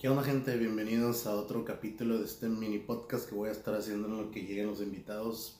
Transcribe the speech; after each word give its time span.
¿Qué 0.00 0.08
onda 0.08 0.22
gente? 0.22 0.56
Bienvenidos 0.56 1.26
a 1.26 1.34
otro 1.34 1.62
capítulo 1.62 2.16
de 2.16 2.24
este 2.24 2.48
mini 2.48 2.78
podcast 2.78 3.28
que 3.28 3.34
voy 3.34 3.50
a 3.50 3.52
estar 3.52 3.74
haciendo 3.74 4.08
en 4.08 4.16
lo 4.16 4.30
que 4.30 4.40
lleguen 4.40 4.68
los 4.68 4.80
invitados. 4.80 5.58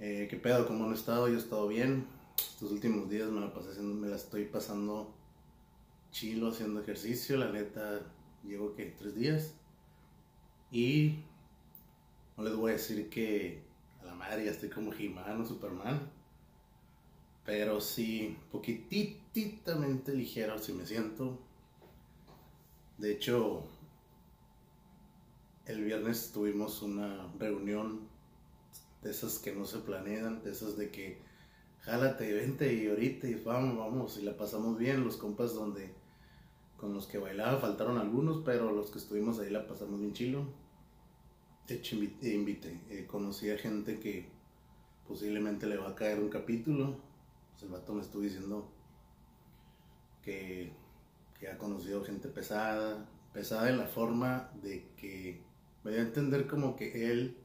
Eh, 0.00 0.26
¿Qué 0.28 0.36
pedo? 0.36 0.66
¿Cómo 0.66 0.86
han 0.86 0.94
estado? 0.94 1.28
Yo 1.28 1.36
he 1.36 1.38
estado 1.38 1.68
bien. 1.68 2.08
Estos 2.36 2.72
últimos 2.72 3.08
días 3.08 3.30
me 3.30 3.40
la, 3.40 3.54
pasé 3.54 3.70
haciendo, 3.70 3.94
me 3.94 4.08
la 4.08 4.16
estoy 4.16 4.46
pasando 4.46 5.14
chilo 6.10 6.48
haciendo 6.48 6.80
ejercicio. 6.80 7.36
La 7.36 7.52
neta, 7.52 8.00
llevo 8.42 8.74
que 8.74 8.86
tres 8.86 9.14
días. 9.14 9.54
Y 10.72 11.20
no 12.36 12.42
les 12.42 12.56
voy 12.56 12.72
a 12.72 12.74
decir 12.74 13.08
que 13.10 13.62
a 14.02 14.06
la 14.06 14.14
madre 14.16 14.46
ya 14.46 14.50
estoy 14.50 14.70
como 14.70 14.92
He-Man 14.92 15.42
o 15.42 15.46
Superman. 15.46 16.00
Pero 17.44 17.80
sí, 17.80 18.36
poquititamente 18.50 20.14
ligero 20.14 20.58
si 20.58 20.72
me 20.72 20.84
siento. 20.84 21.38
De 23.00 23.12
hecho, 23.12 23.62
el 25.64 25.82
viernes 25.82 26.32
tuvimos 26.34 26.82
una 26.82 27.32
reunión 27.38 28.00
de 29.02 29.10
esas 29.10 29.38
que 29.38 29.54
no 29.54 29.64
se 29.64 29.78
planean, 29.78 30.42
de 30.44 30.50
esas 30.50 30.76
de 30.76 30.90
que 30.90 31.18
jálate, 31.80 32.30
vente 32.34 32.74
y 32.74 32.88
ahorita 32.88 33.26
y 33.26 33.36
vamos, 33.36 33.78
vamos, 33.78 34.18
y 34.18 34.22
la 34.22 34.36
pasamos 34.36 34.76
bien. 34.76 35.02
Los 35.02 35.16
compas 35.16 35.54
donde 35.54 35.94
con 36.76 36.92
los 36.92 37.06
que 37.06 37.16
bailaba 37.16 37.58
faltaron 37.58 37.96
algunos, 37.96 38.42
pero 38.44 38.70
los 38.70 38.90
que 38.90 38.98
estuvimos 38.98 39.38
ahí 39.38 39.48
la 39.48 39.66
pasamos 39.66 39.98
bien 39.98 40.12
chilo. 40.12 40.44
De 41.66 41.76
hecho, 41.76 41.94
invité, 41.94 42.34
invité. 42.34 42.80
Eh, 42.90 43.06
conocí 43.06 43.48
a 43.48 43.56
gente 43.56 43.98
que 43.98 44.28
posiblemente 45.08 45.66
le 45.66 45.78
va 45.78 45.88
a 45.88 45.94
caer 45.94 46.20
un 46.20 46.28
capítulo. 46.28 46.98
Pues 47.52 47.62
el 47.62 47.70
vato 47.70 47.94
me 47.94 48.02
estuvo 48.02 48.20
diciendo 48.20 48.68
que 50.22 50.70
que 51.40 51.48
ha 51.48 51.56
conocido 51.56 52.04
gente 52.04 52.28
pesada, 52.28 53.08
pesada 53.32 53.70
en 53.70 53.78
la 53.78 53.86
forma 53.86 54.50
de 54.62 54.86
que 54.96 55.40
voy 55.82 55.94
a 55.94 56.02
entender 56.02 56.46
como 56.46 56.76
que 56.76 57.10
él 57.10 57.38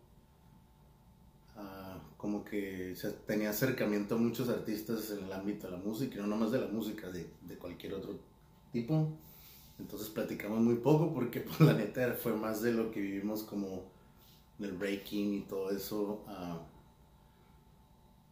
ah, 1.55 1.97
como 2.17 2.43
que 2.43 2.93
tenía 3.25 3.51
acercamiento 3.51 4.15
a 4.15 4.17
muchos 4.17 4.49
artistas 4.49 5.09
en 5.11 5.23
el 5.23 5.31
ámbito 5.31 5.67
de 5.67 5.77
la 5.77 5.83
música, 5.83 6.15
y 6.17 6.21
no 6.21 6.27
nomás 6.27 6.51
de 6.51 6.59
la 6.59 6.67
música, 6.67 7.09
de, 7.09 7.25
cualquier 7.57 7.93
otro 7.93 8.19
tipo. 8.73 9.07
Entonces 9.79 10.09
platicamos 10.09 10.59
muy 10.59 10.75
poco 10.75 11.13
porque 11.13 11.39
pues, 11.41 11.59
la 11.61 11.73
neta 11.73 12.13
fue 12.13 12.33
más 12.33 12.61
de 12.61 12.73
lo 12.73 12.91
que 12.91 12.99
vivimos 12.99 13.43
como 13.43 13.83
en 14.59 14.65
el 14.65 14.73
breaking 14.73 15.33
y 15.33 15.41
todo 15.41 15.71
eso. 15.71 16.23
a 16.27 16.61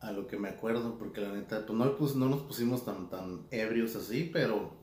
a 0.03 0.11
lo 0.11 0.27
que 0.27 0.37
me 0.37 0.49
acuerdo, 0.49 0.97
porque 0.99 1.21
la 1.21 1.31
neta, 1.31 1.65
pues 1.65 1.77
no, 1.77 1.97
pues, 1.97 2.15
no 2.15 2.27
nos 2.27 2.41
pusimos 2.41 2.83
tan, 2.83 3.09
tan 3.09 3.47
ebrios 3.51 3.95
así, 3.95 4.29
pero 4.33 4.82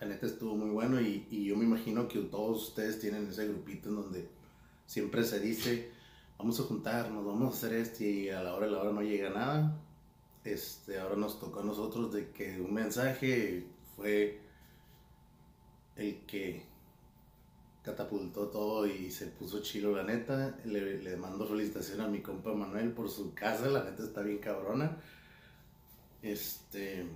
la 0.00 0.06
neta 0.06 0.26
estuvo 0.26 0.56
muy 0.56 0.70
bueno 0.70 1.00
y, 1.00 1.26
yo 1.44 1.56
me 1.56 1.64
imagino 1.64 2.08
que 2.08 2.20
todos 2.20 2.68
ustedes 2.68 3.00
tienen 3.00 3.28
ese 3.28 3.46
grupito 3.48 3.90
en 3.90 3.96
donde 3.96 4.28
siempre 4.86 5.24
se 5.24 5.40
dice, 5.40 5.90
vamos 6.38 6.58
a 6.58 6.62
juntarnos, 6.62 7.24
vamos 7.24 7.54
a 7.54 7.56
hacer 7.56 7.74
esto 7.74 8.04
y 8.04 8.30
a 8.30 8.42
la 8.42 8.54
hora 8.54 8.66
de 8.66 8.72
la 8.72 8.78
hora 8.80 8.92
no 8.92 9.02
llega 9.02 9.28
nada. 9.28 9.78
Este, 10.42 10.98
ahora 10.98 11.16
nos 11.16 11.38
tocó 11.38 11.60
a 11.60 11.64
nosotros 11.64 12.12
de 12.14 12.30
que 12.30 12.58
un 12.60 12.72
mensaje 12.72 13.66
fue 13.94 14.40
el 15.96 16.24
que 16.24 16.64
catapultó 17.82 18.48
todo 18.48 18.86
y 18.86 19.10
se 19.10 19.26
puso 19.26 19.60
chilo 19.60 19.94
la 19.94 20.02
neta. 20.02 20.58
Le, 20.64 21.02
le 21.02 21.16
mando 21.18 21.46
felicitación 21.46 22.00
a 22.00 22.08
mi 22.08 22.22
compa 22.22 22.54
Manuel 22.54 22.92
por 22.92 23.10
su 23.10 23.34
casa, 23.34 23.68
la 23.68 23.84
neta 23.84 24.02
está 24.02 24.22
bien 24.22 24.38
cabrona. 24.38 24.96
Este, 26.22 27.06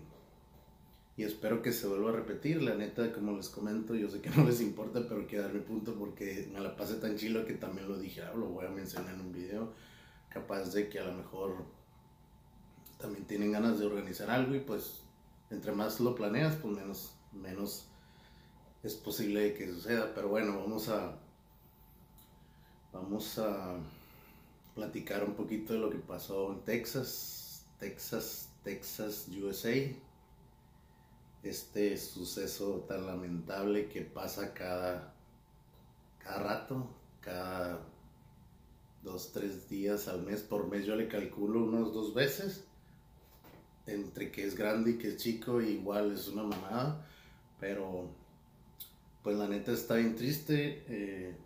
y 1.16 1.22
espero 1.22 1.62
que 1.62 1.72
se 1.72 1.86
vuelva 1.86 2.10
a 2.10 2.14
repetir. 2.14 2.62
La 2.62 2.74
neta, 2.74 3.12
como 3.12 3.36
les 3.36 3.48
comento, 3.48 3.94
yo 3.94 4.08
sé 4.08 4.20
que 4.20 4.30
no 4.30 4.44
les 4.44 4.60
importa, 4.60 5.06
pero 5.08 5.26
quiero 5.26 5.44
dar 5.44 5.54
mi 5.54 5.60
punto 5.60 5.94
porque 5.94 6.48
me 6.52 6.60
la 6.60 6.76
pasé 6.76 6.94
tan 6.96 7.16
chilo 7.16 7.44
que 7.44 7.54
también 7.54 7.88
lo 7.88 7.98
dije, 7.98 8.22
ah, 8.22 8.32
lo 8.34 8.46
voy 8.46 8.66
a 8.66 8.70
mencionar 8.70 9.14
en 9.14 9.20
un 9.20 9.32
video. 9.32 9.72
Capaz 10.28 10.72
de 10.72 10.88
que 10.88 10.98
a 10.98 11.04
lo 11.04 11.12
mejor 11.14 11.64
también 12.98 13.24
tienen 13.26 13.52
ganas 13.52 13.78
de 13.78 13.86
organizar 13.86 14.30
algo 14.30 14.54
y 14.54 14.60
pues 14.60 15.02
entre 15.50 15.72
más 15.72 16.00
lo 16.00 16.14
planeas, 16.14 16.56
pues 16.56 16.74
menos, 16.74 17.14
menos 17.32 17.86
es 18.82 18.94
posible 18.94 19.54
que 19.54 19.72
suceda. 19.72 20.12
Pero 20.14 20.28
bueno, 20.28 20.58
vamos 20.58 20.88
a, 20.88 21.16
vamos 22.92 23.38
a 23.38 23.76
platicar 24.74 25.22
un 25.22 25.34
poquito 25.34 25.74
de 25.74 25.78
lo 25.78 25.90
que 25.90 25.98
pasó 25.98 26.52
en 26.52 26.64
Texas, 26.64 27.64
Texas, 27.78 28.48
Texas, 28.64 29.28
USA 29.28 29.70
este 31.44 31.96
suceso 31.98 32.86
tan 32.88 33.06
lamentable 33.06 33.88
que 33.88 34.00
pasa 34.00 34.54
cada, 34.54 35.14
cada 36.18 36.38
rato, 36.42 36.90
cada 37.20 37.80
dos, 39.02 39.32
tres 39.32 39.68
días 39.68 40.08
al 40.08 40.22
mes, 40.22 40.40
por 40.40 40.68
mes 40.68 40.86
yo 40.86 40.96
le 40.96 41.08
calculo 41.08 41.64
unos 41.64 41.92
dos 41.92 42.14
veces, 42.14 42.64
entre 43.86 44.32
que 44.32 44.46
es 44.46 44.56
grande 44.56 44.92
y 44.92 44.98
que 44.98 45.08
es 45.08 45.18
chico, 45.18 45.60
igual 45.60 46.12
es 46.12 46.28
una 46.28 46.44
mamada, 46.44 47.06
pero 47.60 48.08
pues 49.22 49.36
la 49.36 49.46
neta 49.46 49.72
está 49.72 49.96
bien 49.96 50.16
triste, 50.16 50.84
eh, 50.88 51.36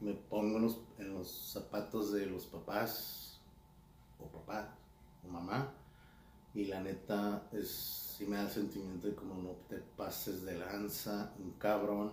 me 0.00 0.14
pongo 0.14 0.56
en 0.56 0.62
los, 0.64 0.80
en 0.98 1.14
los 1.14 1.30
zapatos 1.52 2.12
de 2.12 2.26
los 2.26 2.46
papás, 2.46 3.40
o 4.18 4.26
papá, 4.26 4.76
o 5.24 5.28
mamá, 5.28 5.72
y 6.54 6.66
la 6.66 6.80
neta 6.80 7.48
es 7.52 8.02
sí 8.16 8.26
me 8.26 8.36
da 8.36 8.42
el 8.42 8.50
sentimiento 8.50 9.08
de 9.08 9.14
como 9.14 9.34
no 9.34 9.50
te 9.68 9.78
pases 9.78 10.44
de 10.44 10.58
lanza, 10.58 11.32
un 11.38 11.52
cabrón, 11.52 12.12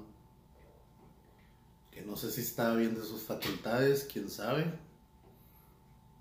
que 1.92 2.02
no 2.02 2.16
sé 2.16 2.32
si 2.32 2.42
estaba 2.42 2.76
bien 2.76 2.96
de 2.96 3.02
sus 3.02 3.24
facultades, 3.24 4.08
quién 4.12 4.30
sabe. 4.30 4.66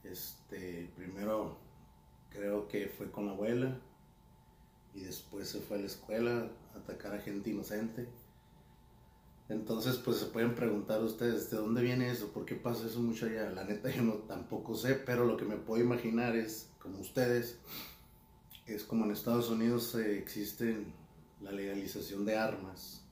Este, 0.02 0.90
primero 0.96 1.58
creo 2.30 2.66
que 2.68 2.88
fue 2.88 3.10
con 3.10 3.26
la 3.26 3.32
abuela 3.32 3.78
y 4.94 5.00
después 5.00 5.48
se 5.48 5.60
fue 5.60 5.78
a 5.78 5.80
la 5.80 5.86
escuela 5.86 6.50
a 6.74 6.78
atacar 6.78 7.14
a 7.14 7.20
gente 7.20 7.50
inocente. 7.50 8.08
Entonces, 9.48 9.96
pues 9.96 10.18
se 10.18 10.26
pueden 10.26 10.54
preguntar 10.54 11.02
ustedes, 11.02 11.50
¿de 11.50 11.56
dónde 11.56 11.80
viene 11.80 12.10
eso? 12.10 12.32
¿Por 12.32 12.44
qué 12.44 12.54
pasa 12.54 12.86
eso 12.86 13.00
mucho 13.00 13.26
allá? 13.26 13.48
La 13.50 13.64
neta 13.64 13.88
yo 13.90 14.02
no 14.02 14.14
tampoco 14.14 14.74
sé, 14.74 14.94
pero 14.94 15.24
lo 15.24 15.38
que 15.38 15.46
me 15.46 15.56
puedo 15.56 15.82
imaginar 15.82 16.36
es, 16.36 16.68
como 16.78 16.98
ustedes, 16.98 17.58
es 18.68 18.84
como 18.84 19.04
en 19.04 19.12
Estados 19.12 19.48
Unidos 19.48 19.94
existe 19.94 20.84
la 21.40 21.50
legalización 21.52 22.24
de 22.24 22.36
armas. 22.36 23.02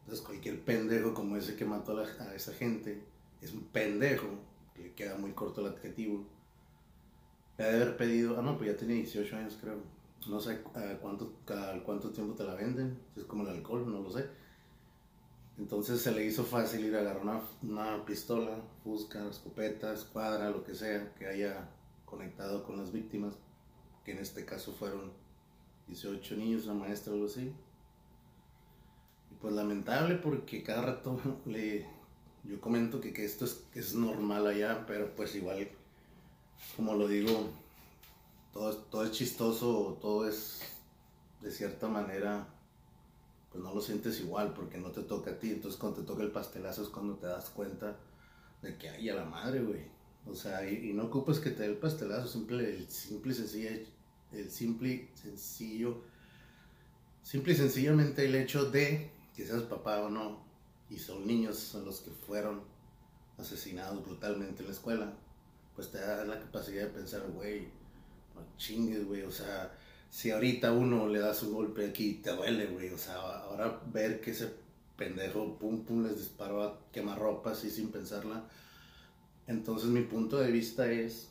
Entonces 0.00 0.24
cualquier 0.24 0.64
pendejo 0.64 1.14
como 1.14 1.36
ese 1.36 1.54
que 1.54 1.64
mató 1.64 1.98
a, 1.98 2.34
esa 2.34 2.52
gente 2.52 3.04
es 3.40 3.52
un 3.52 3.62
pendejo, 3.64 4.26
que 4.74 4.92
queda 4.94 5.16
muy 5.16 5.32
corto 5.32 5.60
el 5.60 5.72
adjetivo. 5.72 6.24
Le 7.56 7.64
ha 7.64 7.68
de 7.68 7.82
haber 7.82 7.96
pedido, 7.96 8.38
ah 8.38 8.42
no, 8.42 8.56
pues 8.56 8.70
ya 8.70 8.76
tiene 8.76 8.94
18 8.94 9.36
años 9.36 9.58
creo. 9.60 9.76
No 10.28 10.40
sé 10.40 10.60
a 10.74 10.98
cuánto, 11.00 11.32
a 11.48 11.80
cuánto 11.84 12.10
tiempo 12.10 12.34
te 12.34 12.44
la 12.44 12.54
venden, 12.54 12.98
es 13.16 13.24
como 13.24 13.44
el 13.44 13.50
alcohol, 13.50 13.90
no 13.90 14.00
lo 14.00 14.10
sé. 14.10 14.26
Entonces 15.56 16.00
se 16.00 16.12
le 16.12 16.24
hizo 16.24 16.44
fácil 16.44 16.84
ir 16.84 16.96
a 16.96 17.00
agarrar 17.00 17.22
una, 17.22 17.40
una 17.62 18.04
pistola, 18.04 18.60
busca, 18.84 19.28
escopeta, 19.28 19.92
escuadra, 19.92 20.50
lo 20.50 20.64
que 20.64 20.74
sea 20.74 21.14
que 21.14 21.26
haya 21.26 21.68
conectado 22.04 22.64
con 22.64 22.78
las 22.78 22.92
víctimas 22.92 23.34
que 24.08 24.14
en 24.14 24.20
este 24.20 24.46
caso 24.46 24.72
fueron 24.72 25.12
18 25.86 26.36
niños, 26.36 26.64
una 26.64 26.72
maestra 26.72 27.12
o 27.12 27.16
algo 27.16 27.26
así. 27.26 27.52
Y 29.30 29.34
pues 29.38 29.52
lamentable 29.52 30.14
porque 30.14 30.62
cada 30.62 30.80
rato 30.80 31.20
le, 31.44 31.86
yo 32.44 32.58
comento 32.58 33.02
que, 33.02 33.12
que 33.12 33.26
esto 33.26 33.44
es, 33.44 33.64
es 33.74 33.94
normal 33.94 34.46
allá, 34.46 34.86
pero 34.86 35.14
pues 35.14 35.34
igual, 35.34 35.68
como 36.74 36.94
lo 36.94 37.06
digo, 37.06 37.50
todo, 38.54 38.74
todo 38.74 39.04
es 39.04 39.12
chistoso, 39.12 39.98
todo 40.00 40.26
es 40.26 40.62
de 41.42 41.50
cierta 41.50 41.86
manera, 41.86 42.48
pues 43.52 43.62
no 43.62 43.74
lo 43.74 43.82
sientes 43.82 44.20
igual 44.20 44.54
porque 44.54 44.78
no 44.78 44.90
te 44.90 45.02
toca 45.02 45.32
a 45.32 45.38
ti. 45.38 45.50
Entonces 45.50 45.78
cuando 45.78 46.00
te 46.00 46.06
toca 46.06 46.22
el 46.22 46.30
pastelazo 46.30 46.82
es 46.82 46.88
cuando 46.88 47.16
te 47.16 47.26
das 47.26 47.50
cuenta 47.50 47.94
de 48.62 48.78
que 48.78 48.88
hay 48.88 49.10
a 49.10 49.16
la 49.16 49.26
madre, 49.26 49.60
güey. 49.60 49.82
O 50.26 50.34
sea, 50.34 50.66
y, 50.66 50.94
no 50.94 51.04
ocupas 51.04 51.40
que 51.40 51.50
te 51.50 51.64
dé 51.64 51.68
el 51.68 51.76
pastelazo, 51.76 52.26
simple, 52.26 52.88
simple 52.88 53.32
y 53.32 53.36
sencillo 53.36 53.97
el 54.32 54.50
simple, 54.50 55.08
sencillo, 55.14 56.02
simple 57.22 57.52
y 57.52 57.56
sencillamente 57.56 58.24
el 58.24 58.34
hecho 58.34 58.70
de 58.70 59.10
que 59.34 59.46
seas 59.46 59.62
papá 59.62 60.00
o 60.02 60.10
no, 60.10 60.42
y 60.90 60.98
son 60.98 61.26
niños 61.26 61.74
los 61.84 62.00
que 62.00 62.10
fueron 62.10 62.62
asesinados 63.38 64.04
brutalmente 64.04 64.62
en 64.62 64.68
la 64.68 64.74
escuela, 64.74 65.12
pues 65.74 65.90
te 65.90 65.98
da 65.98 66.24
la 66.24 66.40
capacidad 66.40 66.82
de 66.82 66.90
pensar, 66.90 67.22
güey, 67.30 67.68
no 68.34 68.42
chingues, 68.56 69.06
güey, 69.06 69.22
o 69.22 69.30
sea, 69.30 69.72
si 70.10 70.30
ahorita 70.30 70.72
uno 70.72 71.06
le 71.08 71.20
das 71.20 71.42
un 71.42 71.52
golpe 71.52 71.86
aquí, 71.86 72.14
te 72.14 72.30
duele, 72.30 72.66
güey, 72.66 72.90
o 72.90 72.98
sea, 72.98 73.16
ahora 73.16 73.80
ver 73.92 74.20
que 74.20 74.32
ese 74.32 74.52
pendejo, 74.96 75.56
pum, 75.58 75.84
pum, 75.84 76.02
les 76.02 76.18
disparó 76.18 76.62
a 76.64 76.78
quemarropa 76.90 77.52
así 77.52 77.70
sin 77.70 77.90
pensarla. 77.90 78.44
Entonces 79.46 79.88
mi 79.88 80.02
punto 80.02 80.38
de 80.38 80.50
vista 80.50 80.90
es 80.90 81.28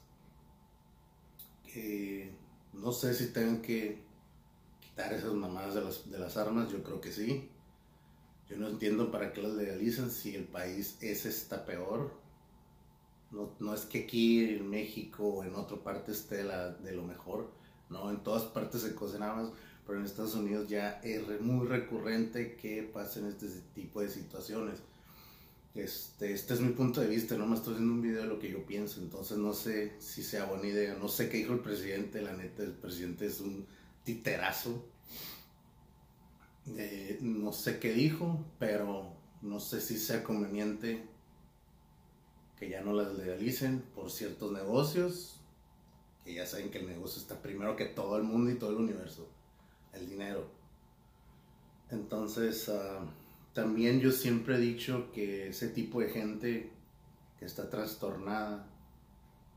que 1.66 2.32
no 2.74 2.92
sé 2.92 3.14
si 3.14 3.28
tengan 3.28 3.62
que 3.62 4.02
quitar 4.80 5.14
esas 5.14 5.34
mamadas 5.34 5.75
de 5.75 5.81
las, 5.81 6.10
de 6.10 6.19
las 6.19 6.38
armas, 6.38 6.72
yo 6.72 6.84
creo 6.84 7.02
que 7.02 7.12
sí. 7.12 7.50
Yo 8.50 8.58
no 8.58 8.68
entiendo 8.68 9.12
para 9.12 9.34
qué 9.34 9.42
las 9.42 9.54
legalizan 9.54 10.10
si 10.10 10.36
el 10.36 10.46
país 10.46 10.98
ese 11.02 11.30
está 11.30 11.66
peor. 11.66 12.12
No, 13.31 13.52
no 13.60 13.74
es 13.74 13.81
que 13.81 14.04
aquí 14.04 14.44
en 14.46 14.69
México 14.69 15.28
o 15.28 15.44
en 15.44 15.54
otra 15.56 15.78
parte 15.78 16.14
esté 16.14 16.44
la, 16.44 16.69
de 16.69 16.94
lo 16.94 17.04
mejor, 17.04 17.52
no, 17.90 18.10
en 18.10 18.24
todas 18.24 18.44
partes 18.44 18.81
se 18.81 18.96
cocinaba, 18.96 19.52
pero 19.86 20.00
en 20.00 20.06
Estados 20.06 20.36
Unidos 20.36 20.68
ya 20.68 21.00
es 21.04 21.42
muy 21.42 21.68
recurrente 21.68 22.56
que 22.56 22.84
pasen 22.84 23.28
este 23.28 23.48
tipo 23.74 24.02
de 24.02 24.10
situaciones. 24.10 24.80
Este, 25.77 26.33
este 26.33 26.56
es 26.56 26.59
mi 26.59 26.74
punto 26.74 27.01
de 27.01 27.07
vista, 27.07 27.38
no 27.38 27.45
me 27.45 27.56
estoy 27.56 27.74
haciendo 27.74 27.94
un 27.94 28.01
video 28.01 28.24
de 28.24 28.27
lo 28.27 28.39
que 28.39 28.50
yo 28.50 28.65
pienso, 28.65 29.00
entonces 29.00 29.38
no 29.38 29.53
sé 29.53 29.94
si 30.00 30.24
sea 30.24 30.45
buena 30.45 30.65
idea, 30.65 30.95
no 30.95 31.07
sé 31.07 31.29
qué 31.29 31.38
dijo 31.38 31.53
el 31.53 31.59
presidente, 31.59 32.19
la 32.24 32.33
neta, 32.33 32.63
el 32.63 32.71
presidente 32.71 33.27
es 33.27 33.39
un 33.41 33.68
titerazo, 34.03 34.83
eh, 36.75 37.19
no 37.21 37.53
sé 37.53 37.77
qué 37.77 37.94
dijo, 37.94 38.44
pero 38.57 39.13
no 39.44 39.59
sé 39.59 39.79
si 39.79 40.00
sea 40.00 40.24
conveniente 40.24 41.07
que 42.57 42.69
ya 42.69 42.81
no 42.81 42.94
las 42.94 43.13
legalicen 43.13 43.83
por 43.94 44.09
ciertos 44.09 44.51
negocios, 44.51 45.39
que 46.25 46.33
ya 46.33 46.47
saben 46.47 46.71
que 46.71 46.79
el 46.79 46.88
negocio 46.88 47.21
está 47.21 47.39
primero 47.39 47.75
que 47.75 47.85
todo 47.85 48.18
el 48.18 48.24
mundo 48.24 48.50
y 48.50 48.56
todo 48.56 48.71
el 48.71 48.77
universo, 48.77 49.29
el 49.94 50.09
dinero. 50.09 50.50
Entonces, 51.91 52.68
uh, 52.68 53.06
también 53.57 54.00
yo 54.00 54.12
siempre 54.12 54.57
he 54.57 54.59
dicho 54.59 55.12
que 55.12 55.48
ese 55.48 55.69
tipo 55.69 56.00
de 56.00 56.09
gente 56.09 56.69
que 57.39 57.45
está 57.45 57.71
trastornada, 57.71 58.68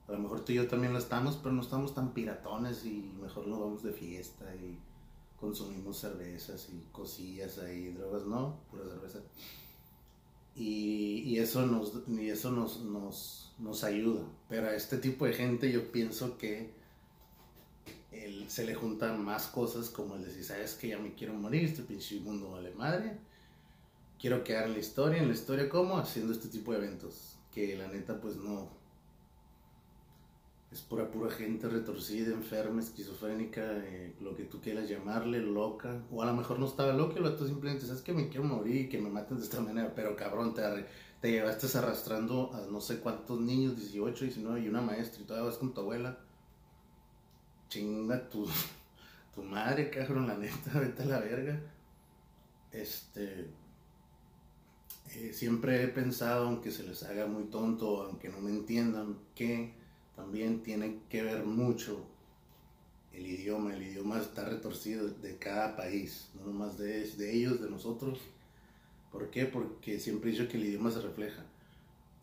a 0.08 0.12
lo 0.12 0.18
mejor 0.18 0.42
tú 0.42 0.52
y 0.52 0.54
yo 0.54 0.66
también 0.68 0.94
lo 0.94 0.98
estamos, 0.98 1.36
pero 1.36 1.54
no 1.54 1.60
estamos 1.60 1.94
tan 1.94 2.14
piratones 2.14 2.86
y 2.86 3.12
mejor 3.20 3.46
nos 3.46 3.60
vamos 3.60 3.82
de 3.82 3.92
fiesta 3.92 4.46
y 4.56 4.78
consumimos 5.38 5.98
cervezas 5.98 6.70
y 6.72 6.80
cosillas 6.92 7.58
ahí, 7.58 7.92
drogas, 7.92 8.24
no, 8.24 8.60
pura 8.70 8.84
cerveza. 8.84 9.18
Y, 10.56 11.20
y 11.26 11.38
eso, 11.38 11.66
nos, 11.66 11.92
y 12.08 12.30
eso 12.30 12.52
nos, 12.52 12.80
nos, 12.80 13.52
nos, 13.58 13.84
ayuda. 13.84 14.22
Pero 14.48 14.68
a 14.68 14.74
este 14.74 14.96
tipo 14.96 15.26
de 15.26 15.34
gente 15.34 15.70
yo 15.70 15.92
pienso 15.92 16.38
que 16.38 16.72
se 18.48 18.64
le 18.64 18.74
juntan 18.74 19.22
más 19.22 19.48
cosas 19.48 19.90
como 19.90 20.14
el 20.14 20.24
decir, 20.24 20.42
sabes 20.42 20.72
que 20.72 20.88
ya 20.88 20.98
me 20.98 21.12
quiero 21.12 21.34
morir, 21.34 21.64
este 21.64 21.82
pinche 21.82 22.18
mundo 22.20 22.52
vale 22.52 22.70
madre 22.70 23.28
quiero 24.20 24.44
quedar 24.44 24.66
en 24.66 24.74
la 24.74 24.78
historia, 24.78 25.22
en 25.22 25.28
la 25.28 25.34
historia 25.34 25.68
como 25.68 25.96
haciendo 25.96 26.32
este 26.32 26.48
tipo 26.48 26.72
de 26.72 26.78
eventos, 26.78 27.38
que 27.52 27.76
la 27.76 27.88
neta 27.88 28.20
pues 28.20 28.36
no, 28.36 28.68
es 30.70 30.82
pura 30.82 31.10
pura 31.10 31.30
gente 31.30 31.68
retorcida, 31.68 32.32
enferma, 32.32 32.80
esquizofrénica, 32.80 33.60
eh, 33.62 34.14
lo 34.20 34.36
que 34.36 34.44
tú 34.44 34.60
quieras 34.60 34.88
llamarle, 34.88 35.40
loca, 35.40 36.02
o 36.12 36.22
a 36.22 36.26
lo 36.26 36.34
mejor 36.34 36.60
no 36.60 36.66
estaba 36.66 36.92
loca, 36.92 37.18
lo 37.18 37.34
tú 37.34 37.46
simplemente 37.46 37.86
sabes 37.86 38.02
que 38.02 38.12
me 38.12 38.28
quiero 38.28 38.44
morir 38.44 38.76
y 38.76 38.88
que 38.88 38.98
me 38.98 39.10
maten 39.10 39.38
de 39.38 39.42
esta 39.42 39.60
manera, 39.60 39.92
pero 39.94 40.14
cabrón, 40.14 40.54
te, 40.54 40.62
te 41.20 41.30
llevaste 41.32 41.76
arrastrando 41.76 42.52
a 42.54 42.70
no 42.70 42.80
sé 42.80 43.00
cuántos 43.00 43.40
niños, 43.40 43.76
18, 43.76 44.26
19 44.26 44.60
y 44.60 44.68
una 44.68 44.80
maestra 44.80 45.22
y 45.22 45.24
todavía 45.24 45.48
vas 45.50 45.58
con 45.58 45.74
tu 45.74 45.80
abuela. 45.80 46.18
Chinga 47.68 48.28
tu, 48.28 48.46
tu 49.34 49.42
madre, 49.42 49.90
cabrón, 49.90 50.28
la 50.28 50.36
neta, 50.36 50.70
vete 50.78 51.02
a 51.02 51.06
la 51.06 51.18
verga. 51.18 51.60
Este, 52.70 53.48
eh, 55.14 55.32
siempre 55.32 55.82
he 55.82 55.88
pensado, 55.88 56.46
aunque 56.46 56.70
se 56.70 56.84
les 56.84 57.02
haga 57.02 57.26
muy 57.26 57.44
tonto, 57.44 58.02
aunque 58.02 58.28
no 58.28 58.40
me 58.40 58.50
entiendan, 58.50 59.18
que 59.34 59.72
también 60.16 60.62
tiene 60.62 61.00
que 61.08 61.22
ver 61.22 61.44
mucho 61.44 62.04
el 63.12 63.26
idioma. 63.26 63.74
El 63.74 63.82
idioma 63.82 64.20
está 64.20 64.44
retorcido 64.44 65.08
de 65.08 65.36
cada 65.36 65.76
país, 65.76 66.28
no 66.34 66.46
nomás 66.46 66.78
de, 66.78 67.08
de 67.10 67.34
ellos, 67.34 67.60
de 67.60 67.70
nosotros. 67.70 68.20
¿Por 69.10 69.30
qué? 69.30 69.46
Porque 69.46 69.98
siempre 69.98 70.30
he 70.30 70.32
dicho 70.32 70.48
que 70.48 70.56
el 70.56 70.66
idioma 70.66 70.90
se 70.90 71.00
refleja. 71.00 71.44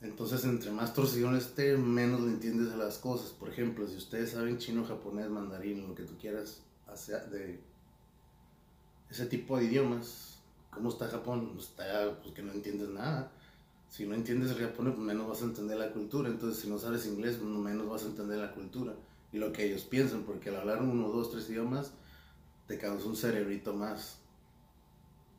Entonces, 0.02 0.44
entre 0.46 0.72
más 0.72 0.94
torcido 0.94 1.36
esté, 1.36 1.76
menos 1.76 2.22
le 2.22 2.28
entiendes 2.28 2.72
a 2.72 2.78
las 2.78 3.00
cosas. 3.00 3.32
Por 3.32 3.50
ejemplo, 3.50 3.88
si 3.88 3.98
ustedes 3.98 4.32
saben 4.32 4.60
chino, 4.60 4.86
japonés, 4.86 5.30
mandarín, 5.30 5.88
lo 5.88 5.96
que 5.96 6.04
tú 6.04 6.16
quieras, 6.20 6.62
de 7.32 7.60
ese 9.10 9.26
tipo 9.26 9.58
de 9.58 9.66
idiomas, 9.66 10.37
¿Cómo 10.72 10.90
está 10.90 11.08
Japón? 11.08 11.52
Pues 11.54 11.68
está, 11.68 12.20
pues 12.22 12.34
que 12.34 12.44
no 12.44 12.52
entiendes 12.52 12.90
nada. 12.90 13.32
Si 13.90 14.06
no 14.06 14.16
entiendes 14.16 14.52
el 14.52 14.58
japonés, 14.58 14.94
pues 14.96 15.06
menos 15.06 15.28
vas 15.28 15.42
a 15.42 15.46
entender 15.46 15.78
la 15.78 15.92
cultura. 15.92 16.30
Entonces, 16.30 16.62
si 16.62 16.70
no 16.70 16.78
sabes 16.78 17.06
inglés, 17.06 17.38
pues 17.38 17.50
menos 17.50 17.90
vas 17.90 18.04
a 18.04 18.08
entender 18.08 18.38
la 18.38 18.52
cultura 18.52 18.94
y 19.32 19.38
lo 19.38 19.52
que 19.52 19.66
ellos 19.66 19.84
piensan, 19.84 20.24
porque 20.24 20.50
al 20.50 20.58
hablar 20.58 20.82
uno, 20.82 21.10
dos, 21.10 21.32
tres 21.32 21.50
idiomas, 21.50 21.92
te 22.68 22.78
causa 22.78 23.08
un 23.08 23.16
cerebrito 23.16 23.74
más. 23.74 24.18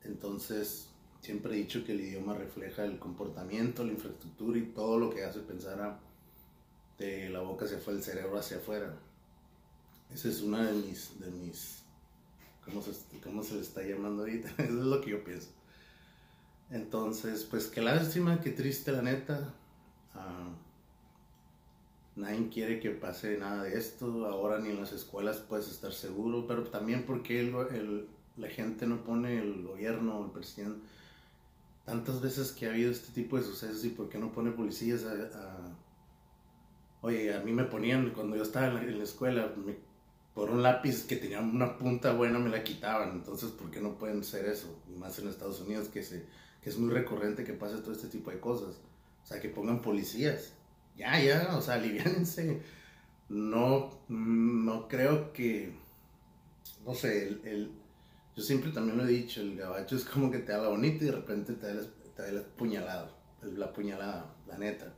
Entonces, 0.05 0.89
siempre 1.21 1.55
he 1.55 1.59
dicho 1.59 1.85
que 1.85 1.93
el 1.93 2.01
idioma 2.01 2.35
refleja 2.35 2.85
el 2.85 2.99
comportamiento, 2.99 3.85
la 3.85 3.93
infraestructura 3.93 4.59
y 4.59 4.67
todo 4.67 4.99
lo 4.99 5.11
que 5.11 5.25
hace 5.25 5.41
pensar 5.41 5.81
a, 5.81 6.01
de 6.99 7.29
la 7.31 7.41
boca 7.41 7.65
hacia 7.65 7.79
afuera, 7.79 7.99
el 7.99 8.05
cerebro 8.05 8.39
hacia 8.39 8.59
afuera. 8.59 8.95
Esa 10.13 10.29
es 10.29 10.41
una 10.41 10.67
de 10.67 10.73
mis, 10.73 11.19
de 11.21 11.31
mis 11.31 11.83
¿cómo 13.23 13.43
se, 13.43 13.55
le 13.55 13.61
está 13.61 13.83
llamando 13.83 14.23
ahorita? 14.23 14.49
Eso 14.59 14.79
es 14.79 14.87
lo 14.87 15.01
que 15.01 15.11
yo 15.11 15.25
pienso. 15.25 15.49
Entonces, 16.71 17.45
pues 17.45 17.67
qué 17.67 17.81
lástima, 17.81 18.41
qué 18.41 18.51
triste 18.51 18.93
la 18.93 19.03
neta. 19.03 19.55
Ah, 20.15 20.51
nadie 22.17 22.49
quiere 22.51 22.81
que 22.81 22.91
pase 22.91 23.39
nada 23.39 23.63
de 23.65 23.79
esto. 23.79 24.27
Ahora 24.27 24.59
ni 24.59 24.71
en 24.71 24.81
las 24.81 24.93
escuelas 24.93 25.39
puedes 25.39 25.69
estar 25.69 25.93
seguro, 25.93 26.47
pero 26.47 26.65
también 26.65 27.05
porque 27.07 27.41
el, 27.41 28.07
la 28.37 28.49
gente 28.49 28.87
no 28.87 29.03
pone 29.03 29.39
el 29.39 29.63
gobierno, 29.63 30.25
el 30.25 30.31
presidente. 30.31 30.81
Tantas 31.87 32.21
veces 32.21 32.53
que 32.53 32.67
ha 32.67 32.71
habido 32.71 32.91
este 32.91 33.13
tipo 33.13 33.39
de 33.39 33.45
sucesos 33.45 33.83
y 33.87 33.91
por 33.91 34.11
qué 34.11 34.19
no 34.19 34.31
pone 34.31 34.51
policías 34.51 35.05
a, 35.05 35.75
Oye, 37.01 37.33
a 37.33 37.41
mí 37.41 37.53
me 37.53 37.63
ponían, 37.63 38.11
cuando 38.11 38.37
yo 38.37 38.43
estaba 38.43 38.67
en 38.67 38.75
la, 38.75 38.83
en 38.83 38.99
la 38.99 39.05
escuela, 39.05 39.53
me 39.57 39.77
por 40.39 40.51
un 40.51 40.63
lápiz 40.63 41.03
que 41.03 41.17
tenía 41.17 41.41
una 41.41 41.77
punta 41.77 42.13
buena 42.13 42.39
me 42.39 42.49
la 42.49 42.63
quitaban. 42.63 43.11
Entonces, 43.11 43.51
¿por 43.51 43.73
qué 43.73 43.81
no 43.81 43.99
pueden 43.99 44.23
ser 44.23 44.47
eso? 44.47 44.81
Y 44.89 44.97
más 44.97 45.19
en 45.19 45.27
Estados 45.27 45.61
Unidos, 45.63 45.89
que, 45.89 46.05
se, 46.05 46.27
que 46.63 46.71
es 46.71 46.79
muy 46.79 46.95
recurrente 46.95 47.43
que 47.43 47.55
pase 47.55 47.79
todo 47.79 47.91
este 47.91 48.07
tipo 48.07 48.31
de 48.31 48.39
cosas. 48.39 48.77
O 49.25 49.27
sea, 49.27 49.41
que 49.41 49.49
pongan 49.49 49.83
policías. 49.83 50.53
Ya, 50.97 51.21
ya, 51.21 51.57
o 51.57 51.61
sea, 51.61 51.75
aliviánense. 51.75 52.63
No, 53.29 53.91
no 54.07 54.87
creo 54.87 55.33
que, 55.33 55.73
no 56.87 56.95
sé, 56.95 57.41
el, 57.43 57.73
yo 58.37 58.43
siempre 58.45 58.71
también 58.71 58.97
lo 58.97 59.09
he 59.09 59.09
dicho, 59.09 59.41
el 59.41 59.57
gabacho 59.57 59.97
es 59.97 60.05
como 60.05 60.31
que 60.31 60.39
te 60.39 60.53
habla 60.53 60.69
bonito 60.69 61.03
y 61.03 61.09
de 61.09 61.17
repente 61.17 61.55
te 61.55 61.75
da, 61.75 61.83
te 62.15 62.33
da 62.33 62.45
puñalado, 62.57 63.11
la 63.43 63.73
puñalada, 63.73 64.37
la 64.47 64.57
neta. 64.57 64.95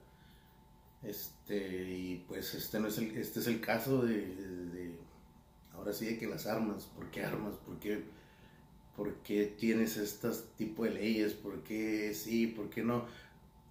Este, 1.02 1.90
y 1.90 2.24
pues 2.28 2.54
este 2.54 2.78
no 2.78 2.88
es 2.88 2.98
el, 2.98 3.16
este 3.16 3.40
es 3.40 3.46
el 3.46 3.62
caso 3.62 4.02
de 4.02 4.59
ahora 5.80 5.94
sí 5.94 6.04
de 6.04 6.18
que 6.18 6.26
las 6.26 6.46
armas, 6.46 6.84
¿por 6.84 7.10
qué 7.10 7.24
armas? 7.24 7.54
¿Por 7.56 7.78
qué, 7.78 8.04
por 8.96 9.14
qué 9.22 9.46
tienes 9.46 9.96
estas 9.96 10.44
tipo 10.56 10.84
de 10.84 10.90
leyes? 10.90 11.32
¿Por 11.32 11.62
qué 11.62 12.12
sí? 12.14 12.46
¿Por 12.46 12.68
qué 12.68 12.84
no? 12.84 13.06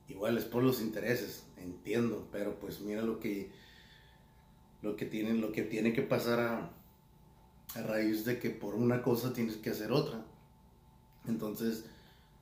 Igual 0.08 0.38
es 0.38 0.46
por 0.46 0.64
los 0.64 0.82
intereses, 0.82 1.46
entiendo, 1.58 2.28
pero 2.32 2.60
pues 2.60 2.82
mira 2.82 3.04
lo 3.04 3.20
que 3.20 3.52
lo 4.82 4.96
que 4.96 5.06
tiene, 5.06 5.34
lo 5.34 5.52
que, 5.52 5.62
tiene 5.62 5.94
que 5.94 6.02
pasar 6.02 6.40
a, 6.40 6.72
a 7.76 7.82
raíz 7.84 8.26
de 8.26 8.40
que 8.40 8.50
por 8.50 8.76
una 8.76 9.04
cosa 9.04 9.34
tienes 9.34 9.58
que 9.58 9.70
hacer 9.70 9.92
otra. 9.92 10.26
Entonces, 11.28 11.86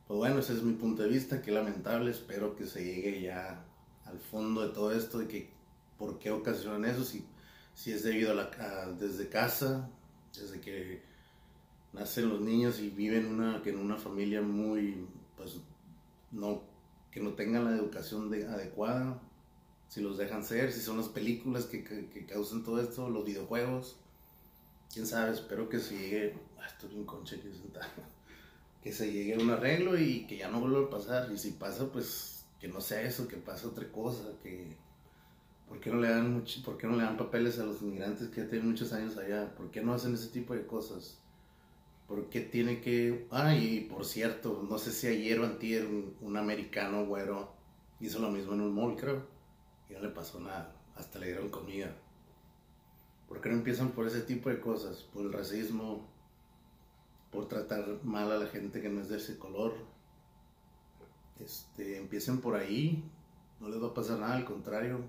pues 0.08 0.18
bueno, 0.18 0.40
ese 0.40 0.54
es 0.54 0.64
mi 0.64 0.74
punto 0.74 1.04
de 1.04 1.10
vista, 1.10 1.42
qué 1.42 1.52
lamentable, 1.52 2.12
espero 2.12 2.56
que 2.56 2.68
se 2.68 2.86
llegue 2.86 3.22
ya 3.22 3.66
al 4.06 4.20
fondo 4.20 4.66
de 4.66 4.74
todo 4.74 4.94
esto, 4.94 5.18
de 5.18 5.28
que 5.28 5.50
por 5.98 6.20
qué 6.20 6.32
ocasionan 6.32 6.86
eso, 6.86 7.04
si 7.04 7.26
si 7.78 7.92
es 7.92 8.02
debido 8.02 8.32
a 8.32 8.34
la 8.34 8.92
desde 9.00 9.30
casa, 9.30 9.88
desde 10.34 10.60
que 10.60 11.00
nacen 11.94 12.28
los 12.28 12.42
niños 12.42 12.80
y 12.80 12.90
viven 12.90 13.28
una, 13.28 13.62
que 13.62 13.70
en 13.70 13.78
una 13.78 13.98
familia 13.98 14.42
muy, 14.42 15.06
pues, 15.38 15.58
no, 16.32 16.64
que 17.12 17.20
no 17.20 17.34
tengan 17.34 17.66
la 17.66 17.76
educación 17.78 18.34
adecuada, 18.34 19.22
si 19.90 20.02
los 20.02 20.18
dejan 20.18 20.44
ser, 20.44 20.74
si 20.74 20.82
son 20.82 20.98
las 20.98 21.08
películas 21.08 21.66
que, 21.66 21.84
que, 21.84 22.26
causan 22.26 22.64
todo 22.64 22.82
esto, 22.82 23.12
los 23.12 23.24
videojuegos, 23.24 23.96
quién 24.92 25.06
sabe, 25.06 25.34
espero 25.34 25.70
que 25.70 25.80
se 25.80 26.00
llegue, 26.00 26.34
ah, 26.60 26.66
estoy 26.66 26.90
bien 26.90 27.06
conche 27.06 27.40
que, 27.40 27.52
que 28.84 28.92
se 28.92 29.12
llegue 29.12 29.36
a 29.36 29.38
un 29.38 29.52
arreglo 29.52 30.00
y 30.00 30.26
que 30.26 30.38
ya 30.38 30.50
no 30.50 30.62
vuelva 30.62 30.88
a 30.88 30.90
pasar, 30.90 31.32
y 31.32 31.38
si 31.38 31.52
pasa, 31.52 31.92
pues, 31.92 32.44
que 32.60 32.70
no 32.70 32.82
sea 32.82 33.04
eso, 33.04 33.28
que 33.28 33.38
pase 33.38 33.68
otra 33.68 33.88
cosa, 33.92 34.24
que 34.42 34.87
¿Por 35.68 35.80
qué 35.80 35.92
no 35.92 36.00
le 36.00 36.10
dan, 36.10 36.34
mucho, 36.34 36.62
por 36.64 36.78
qué 36.78 36.88
no 36.88 36.96
le 36.96 37.04
dan 37.04 37.18
papeles 37.18 37.60
a 37.60 37.66
los 37.66 37.82
inmigrantes 37.82 38.30
que 38.30 38.42
ya 38.42 38.50
tienen 38.50 38.70
muchos 38.70 38.94
años 38.94 39.18
allá? 39.18 39.54
¿Por 39.56 39.70
qué 39.70 39.82
no 39.82 39.94
hacen 39.94 40.14
ese 40.14 40.30
tipo 40.30 40.54
de 40.54 40.66
cosas? 40.66 41.20
¿Por 42.08 42.30
qué 42.30 42.40
tiene 42.40 42.80
que...? 42.80 43.28
Ah, 43.32 43.54
y 43.54 43.82
por 43.82 44.06
cierto, 44.06 44.66
no 44.70 44.78
sé 44.78 44.92
si 44.92 45.08
ayer 45.08 45.40
o 45.40 45.46
antier 45.46 45.86
un, 46.22 46.38
americano 46.38 47.06
güero 47.06 47.52
hizo 48.00 48.20
lo 48.20 48.32
mismo 48.32 48.54
en 48.54 48.62
un 48.62 48.74
mall, 48.74 48.96
creo. 48.96 49.28
Y 49.90 49.94
no 49.94 50.00
le 50.00 50.10
pasó 50.10 50.40
nada. 50.40 50.74
Hasta 50.96 51.20
le 51.20 51.28
dieron 51.28 51.50
comida. 51.50 51.94
¿Por 53.28 53.42
qué 53.42 53.50
no 53.50 53.56
empiezan 53.56 53.92
por 53.92 54.08
ese 54.08 54.22
tipo 54.22 54.50
de 54.50 54.62
cosas? 54.62 55.04
Por 55.14 55.26
el 55.26 55.34
racismo, 55.34 56.08
por 57.30 57.50
tratar 57.50 57.86
mal 58.04 58.32
a 58.32 58.38
la 58.38 58.48
gente 58.48 58.82
que 58.82 58.90
no 58.90 59.02
es 59.02 59.10
de 59.10 59.18
ese 59.18 59.38
color. 59.38 59.74
este, 61.40 61.98
empiecen 61.98 62.40
por 62.40 62.56
ahí, 62.56 63.04
no 63.60 63.70
les 63.70 63.84
va 63.84 63.88
a 63.88 63.94
pasar 63.94 64.20
nada, 64.20 64.38
al 64.38 64.46
contrario, 64.46 65.02